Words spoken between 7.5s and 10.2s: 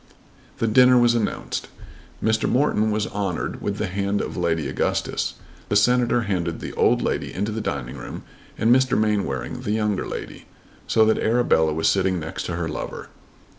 the dining room and Mr. Mainwaring the younger